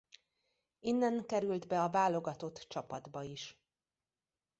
Innen 0.79 1.25
került 1.25 1.67
be 1.67 1.83
a 1.83 1.89
válogatott 1.89 2.65
csapatba 2.67 3.23
is. 3.23 3.59